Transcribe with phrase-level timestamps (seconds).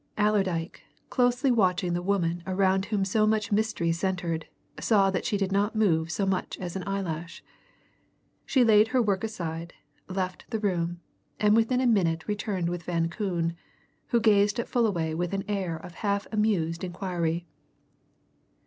[0.17, 0.81] Allerdyke,
[1.11, 4.47] closely watching the woman around whom so much mystery centred,
[4.79, 7.43] saw that she did not move so much as an eyelash.
[8.43, 9.75] She laid her work aside,
[10.07, 11.01] left the room,
[11.39, 13.55] and within a minute returned with Van Koon,
[14.07, 17.45] who gazed at Fullaway with an air of half amused inquiry.